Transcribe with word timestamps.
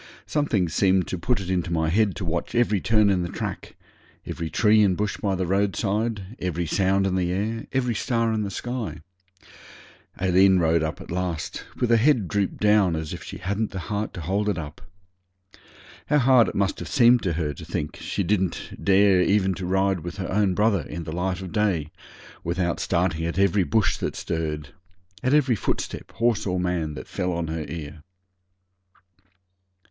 Something 0.25 0.67
seemed 0.67 1.05
to 1.09 1.17
put 1.19 1.39
it 1.39 1.51
into 1.51 1.71
my 1.71 1.89
head 1.89 2.15
to 2.15 2.25
watch 2.25 2.55
every 2.55 2.81
turn 2.81 3.11
in 3.11 3.21
the 3.21 3.29
track 3.29 3.75
every 4.25 4.49
tree 4.49 4.81
and 4.81 4.97
bush 4.97 5.17
by 5.17 5.35
the 5.35 5.45
roadside 5.45 6.35
every 6.39 6.65
sound 6.65 7.05
in 7.05 7.13
the 7.13 7.31
air 7.31 7.67
every 7.71 7.93
star 7.93 8.33
in 8.33 8.41
the 8.41 8.49
sky. 8.49 9.01
Aileen 10.19 10.57
rode 10.57 10.81
along 10.81 10.97
at 11.01 11.11
last 11.11 11.65
with 11.79 11.91
her 11.91 11.97
head 11.97 12.27
drooped 12.27 12.57
down 12.57 12.95
as 12.95 13.13
if 13.13 13.21
she 13.21 13.37
hadn't 13.37 13.69
the 13.69 13.77
heart 13.93 14.11
to 14.15 14.21
hold 14.21 14.49
it 14.49 14.57
up. 14.57 14.81
How 16.07 16.17
hard 16.17 16.47
it 16.47 16.55
must 16.55 16.79
have 16.79 16.87
seemed 16.87 17.21
to 17.21 17.33
her 17.33 17.53
to 17.53 17.63
think 17.63 17.97
she 17.97 18.23
didn't 18.23 18.83
dare 18.83 19.21
even 19.21 19.53
to 19.53 19.67
ride 19.67 19.99
with 19.99 20.17
her 20.17 20.31
own 20.31 20.55
brother 20.55 20.81
in 20.81 21.03
the 21.03 21.11
light 21.13 21.41
of 21.41 21.51
day 21.51 21.91
without 22.43 22.79
starting 22.79 23.23
at 23.27 23.37
every 23.37 23.63
bush 23.63 23.97
that 23.99 24.15
stirred 24.15 24.69
at 25.21 25.35
every 25.35 25.55
footstep, 25.55 26.11
horse 26.13 26.47
or 26.47 26.59
man, 26.59 26.95
that 26.95 27.07
fell 27.07 27.31
on 27.31 27.49
her 27.49 27.67
ear! 27.69 28.01